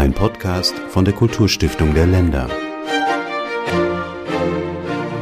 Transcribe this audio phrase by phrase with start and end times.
[0.00, 2.48] Ein Podcast von der Kulturstiftung der Länder.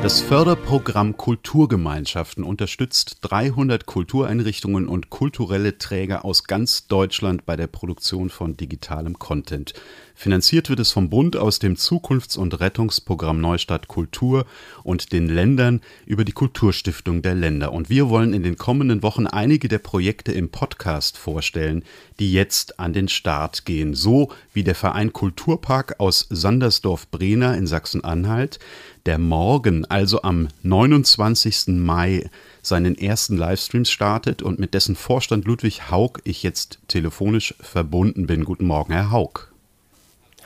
[0.04, 8.30] Das Förderprogramm Kulturgemeinschaften unterstützt 300 Kultureinrichtungen und kulturelle Träger aus ganz Deutschland bei der Produktion
[8.30, 9.74] von digitalem Content.
[10.20, 14.46] Finanziert wird es vom Bund aus dem Zukunfts- und Rettungsprogramm Neustadt Kultur
[14.82, 17.72] und den Ländern über die Kulturstiftung der Länder.
[17.72, 21.84] Und wir wollen in den kommenden Wochen einige der Projekte im Podcast vorstellen,
[22.18, 23.94] die jetzt an den Start gehen.
[23.94, 28.58] So wie der Verein Kulturpark aus Sandersdorf-Brena in Sachsen-Anhalt,
[29.06, 31.68] der morgen, also am 29.
[31.68, 32.28] Mai,
[32.60, 38.44] seinen ersten Livestream startet und mit dessen Vorstand Ludwig Haug ich jetzt telefonisch verbunden bin.
[38.44, 39.52] Guten Morgen, Herr Haug.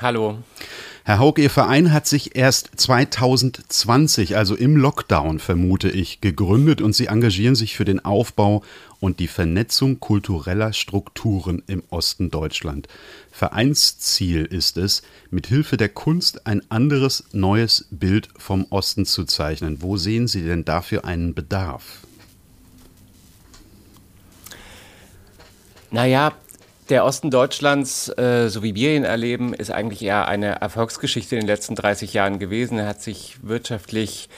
[0.03, 0.39] Hallo.
[1.05, 6.93] Herr Haug, Ihr Verein hat sich erst 2020, also im Lockdown, vermute ich, gegründet und
[6.93, 8.65] Sie engagieren sich für den Aufbau
[8.99, 12.89] und die Vernetzung kultureller Strukturen im Osten Deutschland.
[13.31, 19.83] Vereinsziel ist es, mit Hilfe der Kunst ein anderes, neues Bild vom Osten zu zeichnen.
[19.83, 22.01] Wo sehen Sie denn dafür einen Bedarf?
[25.93, 26.33] Naja,
[26.89, 31.43] der Osten Deutschlands, äh, so wie wir ihn erleben, ist eigentlich eher eine Erfolgsgeschichte in
[31.43, 32.79] den letzten 30 Jahren gewesen.
[32.79, 34.29] Er hat sich wirtschaftlich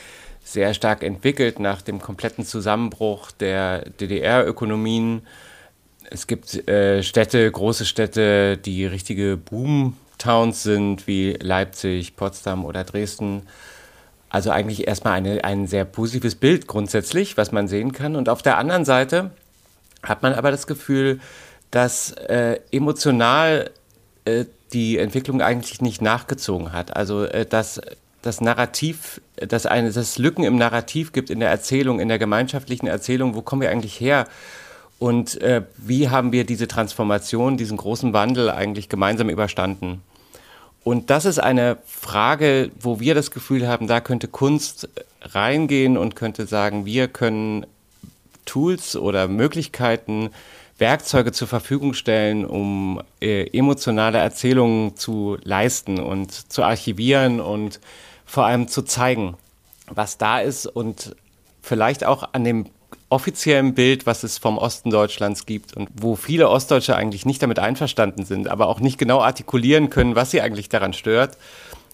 [0.44, 5.22] sehr stark entwickelt nach dem kompletten Zusammenbruch der DDR-Ökonomien.
[6.10, 13.42] Es gibt äh, Städte, große Städte, die richtige Boomtowns sind, wie Leipzig, Potsdam oder Dresden.
[14.28, 18.14] Also eigentlich erstmal eine, ein sehr positives Bild grundsätzlich, was man sehen kann.
[18.14, 19.30] Und auf der anderen Seite
[20.02, 21.20] hat man aber das Gefühl,
[21.74, 23.70] dass äh, emotional
[24.24, 26.96] äh, die Entwicklung eigentlich nicht nachgezogen hat.
[26.96, 27.80] Also äh, dass
[28.22, 32.20] das Narrativ, dass eine, dass es Lücken im Narrativ gibt, in der Erzählung, in der
[32.20, 34.28] gemeinschaftlichen Erzählung, wo kommen wir eigentlich her?
[35.00, 40.00] Und äh, wie haben wir diese Transformation, diesen großen Wandel eigentlich gemeinsam überstanden?
[40.84, 44.88] Und das ist eine Frage, wo wir das Gefühl haben, da könnte Kunst
[45.22, 47.66] reingehen und könnte sagen, wir können
[48.44, 50.30] Tools oder Möglichkeiten
[50.84, 57.80] Werkzeuge zur Verfügung stellen, um äh, emotionale Erzählungen zu leisten und zu archivieren und
[58.26, 59.38] vor allem zu zeigen,
[59.86, 61.16] was da ist und
[61.62, 62.66] vielleicht auch an dem
[63.08, 67.58] offiziellen Bild, was es vom Osten Deutschlands gibt und wo viele Ostdeutsche eigentlich nicht damit
[67.58, 71.38] einverstanden sind, aber auch nicht genau artikulieren können, was sie eigentlich daran stört,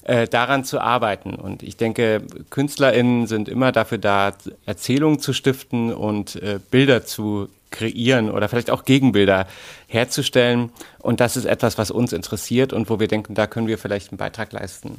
[0.02, 1.36] äh, daran zu arbeiten.
[1.36, 4.32] Und ich denke, KünstlerInnen sind immer dafür da,
[4.66, 9.46] Erzählungen zu stiften und äh, Bilder zu kreieren oder vielleicht auch Gegenbilder
[9.86, 10.70] herzustellen.
[10.98, 14.10] Und das ist etwas, was uns interessiert und wo wir denken, da können wir vielleicht
[14.10, 14.98] einen Beitrag leisten.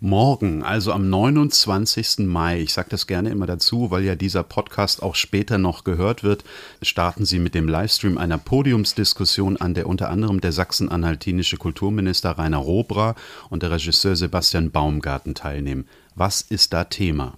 [0.00, 2.20] Morgen, also am 29.
[2.20, 6.22] Mai, ich sage das gerne immer dazu, weil ja dieser Podcast auch später noch gehört
[6.22, 6.44] wird,
[6.82, 12.58] starten Sie mit dem Livestream einer Podiumsdiskussion an, der unter anderem der sachsen-anhaltinische Kulturminister Rainer
[12.58, 13.16] Robra
[13.50, 15.88] und der Regisseur Sebastian Baumgarten teilnehmen.
[16.14, 17.36] Was ist da Thema?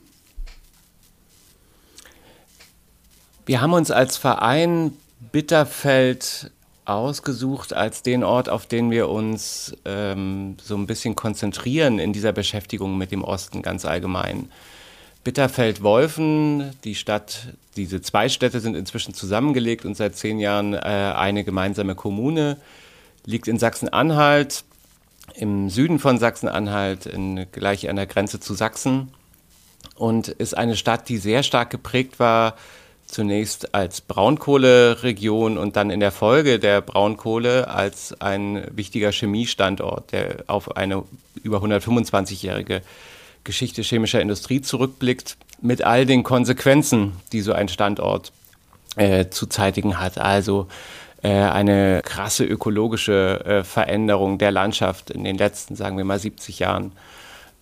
[3.50, 4.92] Wir haben uns als Verein
[5.32, 6.52] Bitterfeld
[6.84, 12.30] ausgesucht als den Ort, auf den wir uns ähm, so ein bisschen konzentrieren in dieser
[12.30, 14.52] Beschäftigung mit dem Osten ganz allgemein.
[15.24, 21.42] Bitterfeld-Wolfen, die Stadt, diese zwei Städte sind inzwischen zusammengelegt und seit zehn Jahren äh, eine
[21.42, 22.56] gemeinsame Kommune,
[23.24, 24.62] liegt in Sachsen-Anhalt,
[25.34, 27.10] im Süden von Sachsen-Anhalt,
[27.50, 29.08] gleich an der Grenze zu Sachsen
[29.96, 32.54] und ist eine Stadt, die sehr stark geprägt war
[33.10, 40.44] zunächst als Braunkohleregion und dann in der Folge der Braunkohle als ein wichtiger Chemiestandort, der
[40.46, 41.02] auf eine
[41.42, 42.82] über 125-jährige
[43.44, 48.32] Geschichte chemischer Industrie zurückblickt, mit all den Konsequenzen, die so ein Standort
[48.96, 50.18] äh, zu zeitigen hat.
[50.18, 50.68] Also
[51.22, 56.58] äh, eine krasse ökologische äh, Veränderung der Landschaft in den letzten, sagen wir mal, 70
[56.58, 56.92] Jahren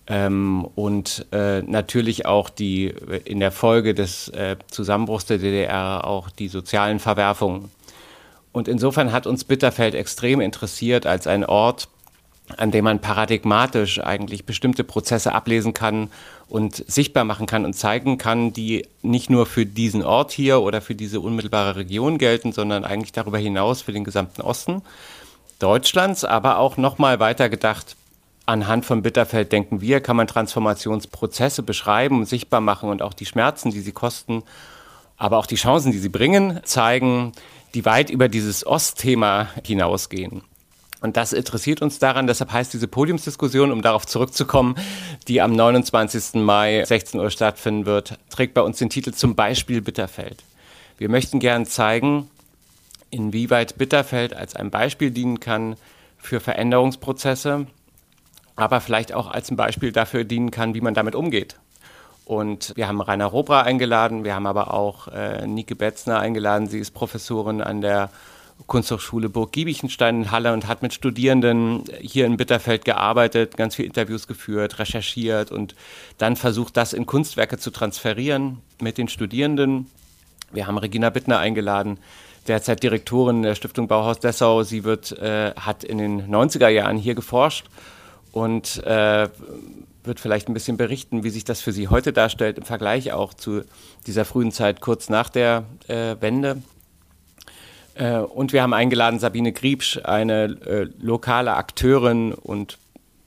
[0.09, 2.93] ähm, und äh, natürlich auch die
[3.25, 7.69] in der Folge des äh, Zusammenbruchs der DDR auch die sozialen Verwerfungen.
[8.51, 11.87] Und insofern hat uns Bitterfeld extrem interessiert als ein Ort,
[12.57, 16.09] an dem man paradigmatisch eigentlich bestimmte Prozesse ablesen kann
[16.47, 20.81] und sichtbar machen kann und zeigen kann, die nicht nur für diesen Ort hier oder
[20.81, 24.81] für diese unmittelbare Region gelten, sondern eigentlich darüber hinaus für den gesamten Osten
[25.59, 27.95] Deutschlands, aber auch nochmal weiter gedacht
[28.49, 33.27] anhand von Bitterfeld denken wir, kann man Transformationsprozesse beschreiben und sichtbar machen und auch die
[33.27, 34.43] Schmerzen, die sie kosten,
[35.17, 37.33] aber auch die Chancen, die sie bringen, zeigen,
[37.75, 40.41] die weit über dieses Ostthema hinausgehen.
[41.01, 44.75] Und das interessiert uns daran, deshalb heißt diese Podiumsdiskussion, um darauf zurückzukommen,
[45.27, 46.41] die am 29.
[46.41, 50.43] Mai 16 Uhr stattfinden wird, trägt bei uns den Titel zum Beispiel Bitterfeld.
[50.97, 52.29] Wir möchten gern zeigen,
[53.11, 55.77] inwieweit Bitterfeld als ein Beispiel dienen kann
[56.17, 57.67] für Veränderungsprozesse,
[58.59, 61.55] aber vielleicht auch als ein Beispiel dafür dienen kann, wie man damit umgeht.
[62.25, 66.67] Und wir haben Rainer Robra eingeladen, wir haben aber auch äh, Nike Betzner eingeladen.
[66.67, 68.11] Sie ist Professorin an der
[68.67, 73.87] Kunsthochschule Burg Giebichenstein in Halle und hat mit Studierenden hier in Bitterfeld gearbeitet, ganz viele
[73.87, 75.75] Interviews geführt, recherchiert und
[76.17, 79.89] dann versucht, das in Kunstwerke zu transferieren mit den Studierenden.
[80.51, 81.97] Wir haben Regina Bittner eingeladen,
[82.47, 84.63] derzeit Direktorin der Stiftung Bauhaus Dessau.
[84.63, 87.65] Sie wird, äh, hat in den 90er Jahren hier geforscht
[88.31, 89.29] und äh,
[90.03, 93.33] wird vielleicht ein bisschen berichten, wie sich das für Sie heute darstellt im Vergleich auch
[93.33, 93.63] zu
[94.07, 96.61] dieser frühen Zeit kurz nach der äh, Wende.
[97.95, 102.77] Äh, und wir haben eingeladen Sabine Griebsch, eine äh, lokale Akteurin und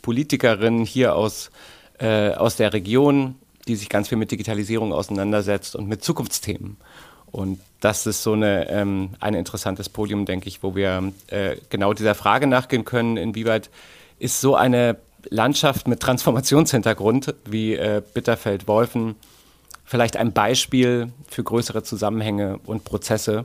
[0.02, 1.50] Politikerin hier aus,
[1.98, 3.36] äh, aus der Region,
[3.68, 6.76] die sich ganz viel mit Digitalisierung auseinandersetzt und mit Zukunftsthemen.
[7.30, 11.94] Und das ist so eine, ähm, ein interessantes Podium, denke ich, wo wir äh, genau
[11.94, 13.70] dieser Frage nachgehen können, inwieweit
[14.22, 14.98] ist so eine
[15.30, 19.16] Landschaft mit Transformationshintergrund wie äh, Bitterfeld-Wolfen
[19.84, 23.44] vielleicht ein Beispiel für größere Zusammenhänge und Prozesse,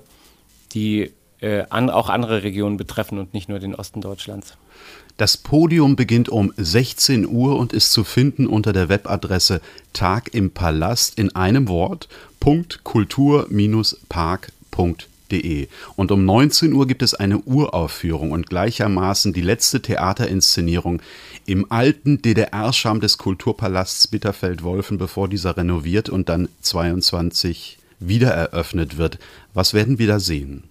[0.74, 4.54] die äh, an, auch andere Regionen betreffen und nicht nur den Osten Deutschlands.
[5.18, 9.62] Das Podium beginnt um 16 Uhr und ist zu finden unter der Webadresse
[9.94, 12.08] Tag im Palast in einem Wort
[15.28, 15.68] kultur-park.de.
[15.96, 21.02] Und um 19 Uhr gibt es eine Uraufführung und gleichermaßen die letzte Theaterinszenierung
[21.46, 29.20] im alten DDR-Scham des Kulturpalasts Bitterfeld-Wolfen, bevor dieser renoviert und dann 22 wiedereröffnet wird.
[29.54, 30.64] Was werden wir da sehen?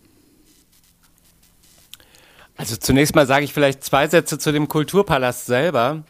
[2.56, 6.04] Also zunächst mal sage ich vielleicht zwei Sätze zu dem Kulturpalast selber.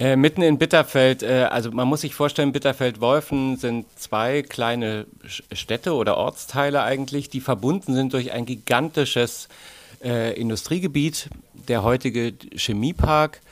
[0.00, 5.04] Äh, mitten in Bitterfeld, äh, also man muss sich vorstellen, Bitterfeld-Wolfen sind zwei kleine
[5.52, 9.50] Städte oder Ortsteile eigentlich, die verbunden sind durch ein gigantisches
[10.02, 11.28] äh, Industriegebiet,
[11.68, 13.42] der heutige Chemiepark.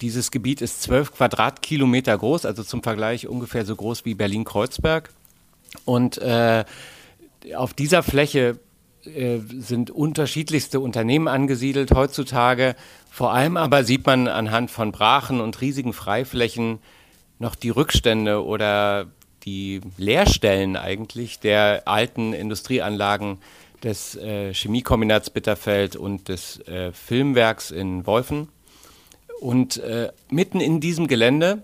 [0.00, 5.10] Dieses Gebiet ist zwölf Quadratkilometer groß, also zum Vergleich ungefähr so groß wie Berlin-Kreuzberg.
[5.84, 6.64] Und äh,
[7.56, 8.60] auf dieser Fläche
[9.06, 12.76] äh, sind unterschiedlichste Unternehmen angesiedelt heutzutage.
[13.10, 16.78] Vor allem aber sieht man anhand von Brachen und riesigen Freiflächen
[17.38, 19.06] noch die Rückstände oder
[19.44, 23.38] die Leerstellen eigentlich der alten Industrieanlagen
[23.82, 28.48] des äh, Chemiekombinats Bitterfeld und des äh, Filmwerks in Wolfen.
[29.40, 31.62] Und äh, mitten in diesem Gelände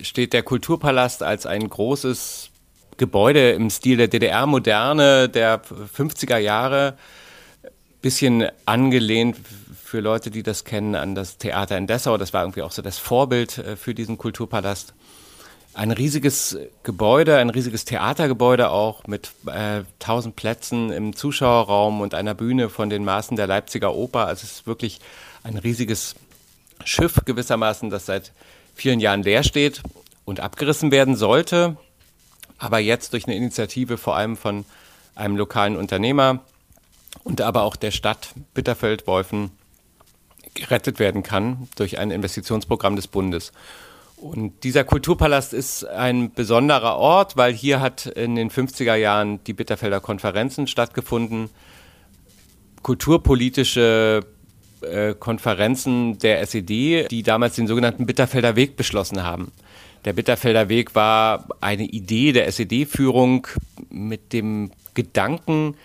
[0.00, 2.51] steht der Kulturpalast als ein großes
[2.96, 6.96] Gebäude im Stil der DDR-Moderne der 50er Jahre,
[8.00, 9.36] bisschen angelehnt
[9.82, 12.18] für Leute, die das kennen, an das Theater in Dessau.
[12.18, 14.94] Das war irgendwie auch so das Vorbild äh, für diesen Kulturpalast.
[15.74, 22.14] Ein riesiges Gebäude, ein riesiges Theatergebäude auch mit äh, tausend äh, Plätzen im Zuschauerraum und
[22.14, 24.26] einer Bühne von den Maßen der Leipziger Oper.
[24.26, 25.00] Also es ist wirklich
[25.42, 26.14] ein riesiges
[26.84, 28.32] Schiff gewissermaßen, das seit
[28.74, 29.82] vielen Jahren leer steht
[30.24, 31.76] und abgerissen werden sollte
[32.62, 34.64] aber jetzt durch eine Initiative vor allem von
[35.16, 36.40] einem lokalen Unternehmer
[37.24, 39.50] und aber auch der Stadt Bitterfeld-Wolfen
[40.54, 43.52] gerettet werden kann durch ein Investitionsprogramm des Bundes.
[44.16, 49.54] Und dieser Kulturpalast ist ein besonderer Ort, weil hier hat in den 50er Jahren die
[49.54, 51.50] Bitterfelder Konferenzen stattgefunden,
[52.82, 54.20] kulturpolitische
[54.82, 59.50] äh, Konferenzen der SED, die damals den sogenannten Bitterfelder Weg beschlossen haben.
[60.04, 63.46] Der Bitterfelder Weg war eine Idee der SED-Führung
[63.88, 65.76] mit dem Gedanken,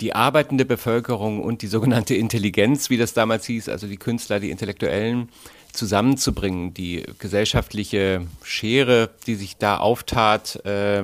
[0.00, 4.50] die arbeitende Bevölkerung und die sogenannte Intelligenz, wie das damals hieß, also die Künstler, die
[4.50, 5.28] Intellektuellen,
[5.72, 6.72] zusammenzubringen.
[6.72, 11.02] Die gesellschaftliche Schere, die sich da auftat äh,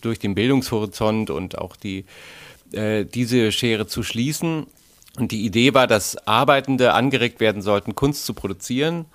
[0.00, 2.04] durch den Bildungshorizont und auch die,
[2.72, 4.66] äh, diese Schere zu schließen.
[5.18, 9.06] Und die Idee war, dass Arbeitende angeregt werden sollten, Kunst zu produzieren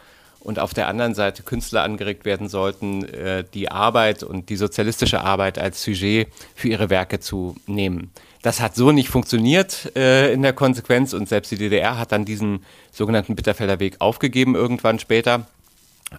[0.48, 5.20] und auf der anderen Seite Künstler angeregt werden sollten, äh, die Arbeit und die sozialistische
[5.20, 8.12] Arbeit als Sujet für ihre Werke zu nehmen.
[8.44, 12.24] Das hat so nicht funktioniert äh, in der Konsequenz und selbst die DDR hat dann
[12.24, 12.63] diesen
[12.94, 15.48] sogenannten Bitterfelder Weg aufgegeben irgendwann später.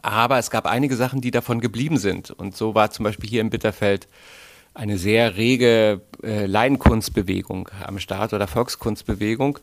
[0.03, 2.31] Aber es gab einige Sachen, die davon geblieben sind.
[2.31, 4.09] Und so war zum Beispiel hier im Bitterfeld
[4.75, 9.59] eine sehr rege äh, Laienkunstbewegung am Start oder Volkskunstbewegung,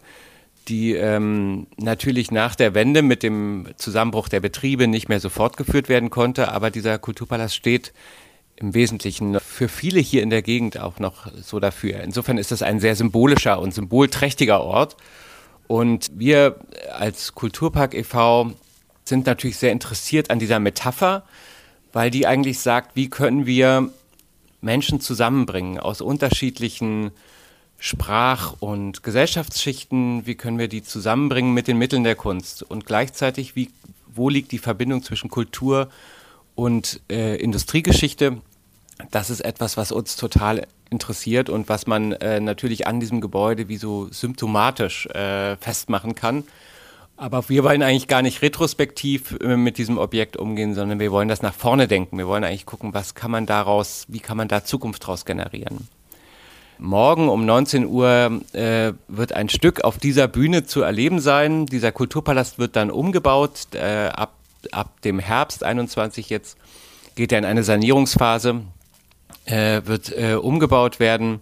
[0.68, 5.90] die ähm, natürlich nach der Wende mit dem Zusammenbruch der Betriebe nicht mehr so fortgeführt
[5.90, 6.52] werden konnte.
[6.52, 7.94] Aber dieser Kulturpalast steht
[8.56, 12.02] im Wesentlichen für viele hier in der Gegend auch noch so dafür.
[12.02, 14.96] Insofern ist das ein sehr symbolischer und symbolträchtiger Ort.
[15.68, 16.60] Und wir
[16.94, 18.54] als Kulturpark e.V.
[19.04, 21.24] sind natürlich sehr interessiert an dieser Metapher,
[21.92, 23.90] weil die eigentlich sagt, wie können wir
[24.62, 27.12] Menschen zusammenbringen aus unterschiedlichen
[27.78, 33.56] Sprach- und Gesellschaftsschichten, wie können wir die zusammenbringen mit den Mitteln der Kunst und gleichzeitig,
[33.56, 33.70] wie,
[34.08, 35.90] wo liegt die Verbindung zwischen Kultur
[36.56, 38.38] und äh, Industriegeschichte.
[39.12, 43.68] Das ist etwas, was uns total interessiert und was man äh, natürlich an diesem Gebäude
[43.68, 46.46] wie so symptomatisch äh, festmachen kann.
[47.18, 51.30] Aber wir wollen eigentlich gar nicht retrospektiv äh, mit diesem Objekt umgehen, sondern wir wollen
[51.30, 52.18] das nach vorne denken.
[52.18, 55.88] Wir wollen eigentlich gucken, was kann man daraus, wie kann man da Zukunft daraus generieren.
[56.78, 61.66] Morgen um 19 Uhr äh, wird ein Stück auf dieser Bühne zu erleben sein.
[61.66, 63.68] Dieser Kulturpalast wird dann umgebaut.
[63.74, 64.34] Äh, ab,
[64.72, 66.58] ab dem Herbst 21 jetzt
[67.16, 68.62] geht er in eine Sanierungsphase,
[69.46, 71.40] äh, wird äh, umgebaut werden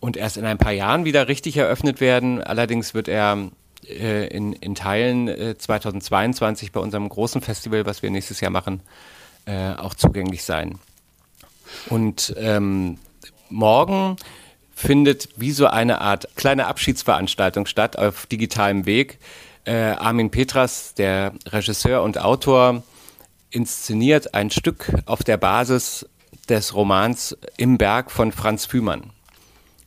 [0.00, 2.42] und erst in ein paar Jahren wieder richtig eröffnet werden.
[2.42, 3.50] Allerdings wird er
[3.86, 8.80] äh, in, in Teilen äh, 2022 bei unserem großen Festival, was wir nächstes Jahr machen,
[9.44, 10.78] äh, auch zugänglich sein.
[11.88, 12.98] Und ähm,
[13.50, 14.16] morgen
[14.74, 19.18] findet wie so eine Art kleine Abschiedsveranstaltung statt auf digitalem Weg.
[19.64, 22.82] Äh, Armin Petras, der Regisseur und Autor,
[23.50, 26.06] inszeniert ein Stück auf der Basis
[26.48, 29.10] des Romans Im Berg von Franz Fühmann.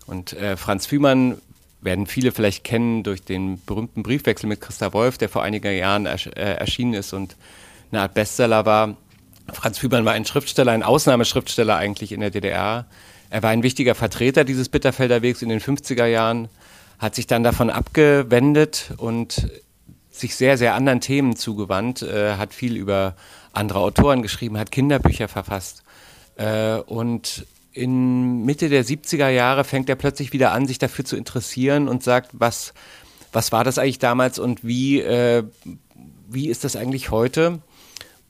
[0.06, 1.42] Und äh, Franz Fühmann
[1.82, 6.06] werden viele vielleicht kennen durch den berühmten Briefwechsel mit Christa Wolf, der vor einigen Jahren
[6.06, 7.36] ersch äh, erschienen ist und
[7.92, 8.98] eine Art Bestseller war.
[9.52, 12.86] Franz Fühmann war ein Schriftsteller, ein Ausnahmeschriftsteller eigentlich in der DDR.
[13.36, 16.48] Er war ein wichtiger Vertreter dieses Bitterfelder Wegs in den 50er Jahren,
[17.00, 19.50] hat sich dann davon abgewendet und
[20.10, 23.18] sich sehr, sehr anderen Themen zugewandt, äh, hat viel über
[23.52, 25.84] andere Autoren geschrieben, hat Kinderbücher verfasst.
[26.38, 31.18] Äh, und in Mitte der 70er Jahre fängt er plötzlich wieder an, sich dafür zu
[31.18, 32.74] interessieren und sagt, was,
[33.34, 35.44] was war das eigentlich damals und wie, äh,
[36.30, 37.60] wie ist das eigentlich heute?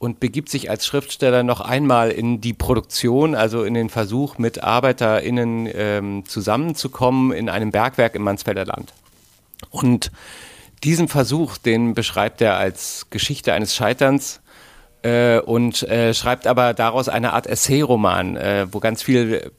[0.05, 4.63] Und begibt sich als Schriftsteller noch einmal in die Produktion, also in den Versuch, mit
[4.63, 8.93] ArbeiterInnen ähm, zusammenzukommen in einem Bergwerk im Mansfelder Land.
[9.71, 10.11] Und
[10.83, 14.41] diesen Versuch, den beschreibt er als Geschichte eines Scheiterns
[15.01, 19.51] äh, und äh, schreibt aber daraus eine Art Essay-Roman, äh, wo ganz viel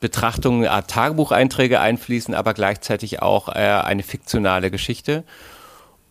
[0.00, 5.24] Betrachtungen, eine Art Tagebucheinträge einfließen, aber gleichzeitig auch äh, eine fiktionale Geschichte.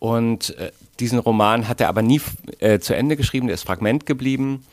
[0.00, 2.20] Und äh, diesen Roman hat er aber nie
[2.58, 4.64] äh, zu Ende geschrieben, der ist Fragment geblieben.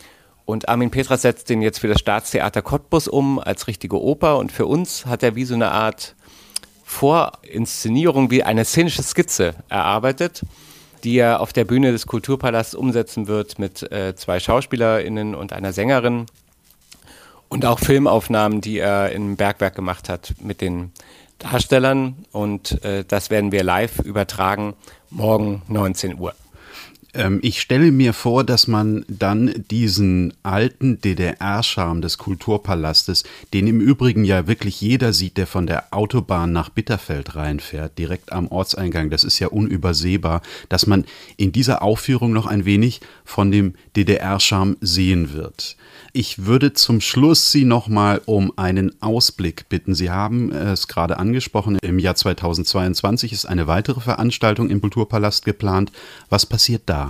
[0.46, 4.38] Und Armin Petras setzt den jetzt für das Staatstheater Cottbus um als richtige Oper.
[4.38, 6.16] Und für uns hat er wie so eine Art
[6.84, 10.44] Vorinszenierung, wie eine szenische Skizze erarbeitet
[11.04, 15.74] die er auf der Bühne des Kulturpalasts umsetzen wird mit äh, zwei SchauspielerInnen und einer
[15.74, 16.26] Sängerin.
[17.50, 20.92] Und auch Filmaufnahmen, die er im Bergwerk gemacht hat mit den
[21.40, 22.26] Darstellern.
[22.32, 24.74] Und äh, das werden wir live übertragen,
[25.10, 26.34] morgen 19 Uhr.
[27.14, 33.80] Ähm, ich stelle mir vor, dass man dann diesen alten DDR-Charme des Kulturpalastes, den im
[33.80, 39.10] Übrigen ja wirklich jeder sieht, der von der Autobahn nach Bitterfeld reinfährt, direkt am Ortseingang,
[39.10, 41.06] das ist ja unübersehbar, dass man
[41.38, 45.78] in dieser Aufführung noch ein wenig von dem DDR-Charme sehen wird.
[46.16, 49.96] Ich würde zum Schluss Sie nochmal um einen Ausblick bitten.
[49.96, 55.92] Sie haben es gerade angesprochen, im Jahr 2022 ist eine weitere Veranstaltung im Kulturpalast geplant.
[56.30, 57.03] Was passiert da?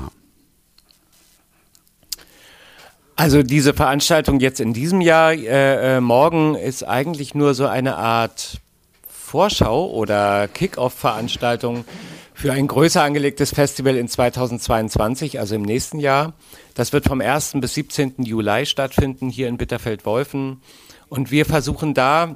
[3.16, 7.96] Also diese Veranstaltung jetzt in diesem Jahr, äh, äh, morgen, ist eigentlich nur so eine
[7.96, 8.60] Art
[9.08, 11.86] Vorschau oder Kick-Off-Veranstaltung
[12.34, 16.34] für ein größer angelegtes Festival in 2022, also im nächsten Jahr.
[16.74, 17.54] Das wird vom 1.
[17.62, 18.16] bis 17.
[18.24, 20.62] Juli stattfinden hier in Bitterfeld-Wolfen.
[21.08, 22.36] Und wir versuchen da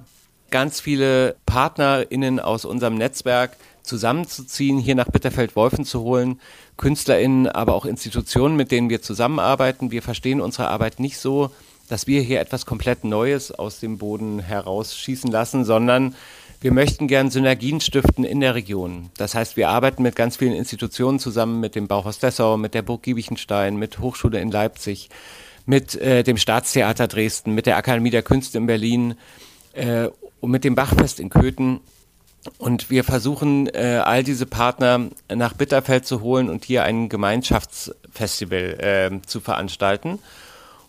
[0.52, 6.40] ganz viele PartnerInnen aus unserem Netzwerk zusammenzuziehen, hier nach Bitterfeld-Wolfen zu holen,
[6.78, 9.92] KünstlerInnen, aber auch Institutionen, mit denen wir zusammenarbeiten.
[9.92, 11.52] Wir verstehen unsere Arbeit nicht so,
[11.90, 16.16] dass wir hier etwas komplett Neues aus dem Boden herausschießen lassen, sondern
[16.60, 19.12] wir möchten gern Synergien stiften in der Region.
[19.18, 22.82] Das heißt, wir arbeiten mit ganz vielen Institutionen zusammen, mit dem Bauhaus Dessau, mit der
[22.82, 25.10] Burg Giebichenstein, mit Hochschule in Leipzig,
[25.68, 29.16] mit äh, dem Staatstheater Dresden, mit der Akademie der Künste in Berlin
[29.74, 30.10] äh,
[30.42, 31.80] und mit dem Bachfest in Köthen.
[32.58, 38.80] Und wir versuchen, äh, all diese Partner nach Bitterfeld zu holen und hier ein Gemeinschaftsfestival
[38.80, 40.20] äh, zu veranstalten.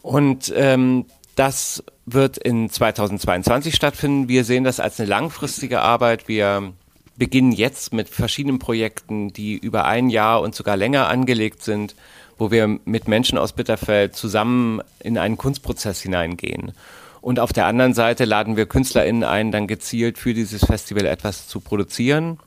[0.03, 4.29] Und ähm, das wird in 2022 stattfinden.
[4.29, 6.27] Wir sehen das als eine langfristige Arbeit.
[6.27, 6.73] Wir
[7.17, 11.95] beginnen jetzt mit verschiedenen Projekten, die über ein Jahr und sogar länger angelegt sind,
[12.39, 16.73] wo wir mit Menschen aus Bitterfeld zusammen in einen Kunstprozess hineingehen.
[17.21, 21.49] Und auf der anderen Seite laden wir KünstlerInnen ein, dann gezielt für dieses Festival etwas
[21.49, 22.39] zu produzieren.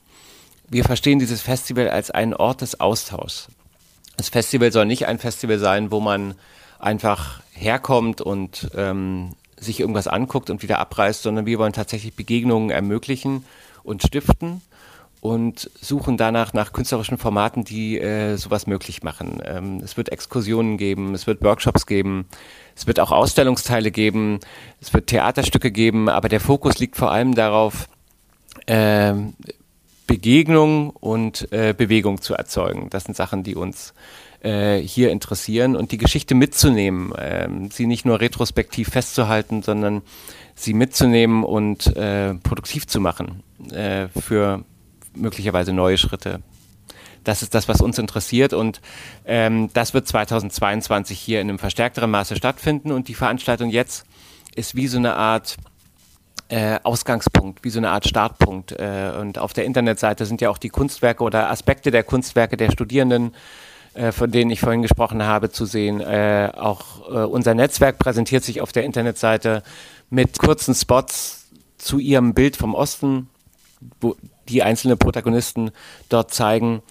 [0.70, 3.50] Wir verstehen dieses Festival als einen Ort des Austauschs.
[4.18, 6.36] Das Festival soll nicht ein Festival sein, wo man
[6.80, 12.70] einfach herkommt und ähm, sich irgendwas anguckt und wieder abreißt, sondern wir wollen tatsächlich Begegnungen
[12.72, 13.46] ermöglichen
[13.84, 14.62] und stiften
[15.22, 19.40] und suchen danach nach künstlerischen Formaten, die äh, sowas möglich machen.
[19.46, 22.26] Ähm, es wird Exkursionen geben, es wird Workshops geben,
[22.76, 24.40] es wird auch Ausstellungsteile geben,
[24.82, 27.88] es wird Theaterstücke geben, aber der Fokus liegt vor allem darauf,
[28.66, 29.14] äh,
[30.08, 32.90] Begegnung und äh, Bewegung zu erzeugen.
[32.90, 33.94] Das sind Sachen, die uns
[34.42, 40.02] äh, hier interessieren und die Geschichte mitzunehmen, ähm, sie nicht nur retrospektiv festzuhalten, sondern
[40.56, 44.66] sie mitzunehmen und äh, produktiv zu machen äh, für
[45.16, 46.42] möglicherweise neue Schritte.
[47.24, 48.82] Das ist das, was uns interessiert und
[49.26, 54.06] ähm, das wird 2022 hier in einem verstärkteren Maße stattfinden und die Veranstaltung jetzt
[54.56, 55.58] ist wie so eine Art
[56.52, 58.74] äh, Ausgangspunkt, wie so eine Art Startpunkt.
[58.74, 62.72] Äh, und auf der Internetseite sind ja auch die Kunstwerke oder Aspekte der Kunstwerke der
[62.72, 63.34] Studierenden,
[63.94, 66.02] äh, von denen ich vorhin gesprochen habe, zu sehen.
[66.02, 69.64] Äh, auch äh, unser Netzwerk präsentiert sich auf der Internetseite
[70.10, 73.30] mit kurzen Spots zu ihrem Bild vom Osten,
[74.02, 74.18] wo
[74.50, 75.72] die einzelnen Protagonisten
[76.10, 76.82] dort zeigen.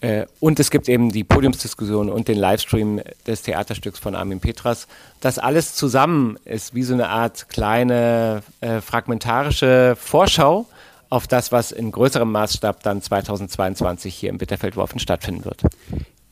[0.00, 4.86] Äh, und es gibt eben die Podiumsdiskussion und den Livestream des Theaterstücks von Armin Petras.
[5.20, 10.66] Das alles zusammen ist wie so eine Art kleine äh, fragmentarische Vorschau
[11.08, 15.62] auf das, was in größerem Maßstab dann 2022 hier im Bitterfeldworfen stattfinden wird.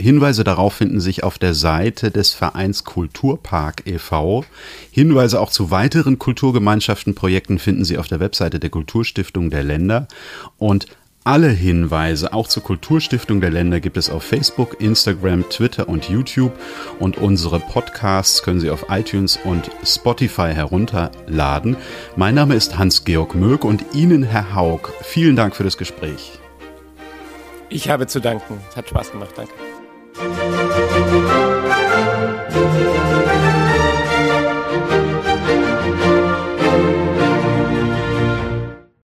[0.00, 4.44] Hinweise darauf finden sich auf der Seite des Vereins Kulturpark e.V.
[4.90, 10.08] Hinweise auch zu weiteren Kulturgemeinschaftenprojekten finden Sie auf der Webseite der Kulturstiftung der Länder
[10.58, 10.86] und
[11.26, 16.52] alle Hinweise, auch zur Kulturstiftung der Länder, gibt es auf Facebook, Instagram, Twitter und YouTube.
[16.98, 21.78] Und unsere Podcasts können Sie auf iTunes und Spotify herunterladen.
[22.14, 26.32] Mein Name ist Hans-Georg Möck und Ihnen, Herr Haug, vielen Dank für das Gespräch.
[27.70, 28.60] Ich habe zu danken.
[28.68, 29.32] Es hat Spaß gemacht.
[29.34, 29.52] Danke.
[30.14, 30.63] Thank you.